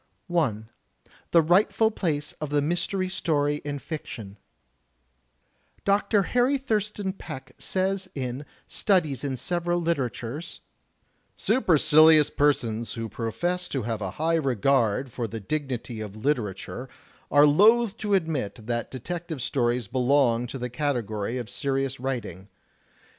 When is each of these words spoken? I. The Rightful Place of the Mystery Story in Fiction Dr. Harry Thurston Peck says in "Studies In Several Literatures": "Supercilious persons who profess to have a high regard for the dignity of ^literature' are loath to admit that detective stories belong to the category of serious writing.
I. 0.35 0.63
The 1.29 1.43
Rightful 1.43 1.91
Place 1.91 2.31
of 2.41 2.49
the 2.49 2.59
Mystery 2.59 3.07
Story 3.07 3.57
in 3.57 3.77
Fiction 3.77 4.39
Dr. 5.85 6.23
Harry 6.23 6.57
Thurston 6.57 7.13
Peck 7.13 7.51
says 7.59 8.09
in 8.15 8.43
"Studies 8.65 9.23
In 9.23 9.37
Several 9.37 9.79
Literatures": 9.79 10.61
"Supercilious 11.35 12.31
persons 12.31 12.93
who 12.93 13.09
profess 13.09 13.67
to 13.67 13.83
have 13.83 14.01
a 14.01 14.09
high 14.17 14.33
regard 14.37 15.11
for 15.11 15.27
the 15.27 15.39
dignity 15.39 16.01
of 16.01 16.13
^literature' 16.13 16.87
are 17.29 17.45
loath 17.45 17.95
to 17.97 18.15
admit 18.15 18.65
that 18.65 18.89
detective 18.89 19.39
stories 19.39 19.85
belong 19.87 20.47
to 20.47 20.57
the 20.57 20.71
category 20.71 21.37
of 21.37 21.47
serious 21.47 21.99
writing. 21.99 22.49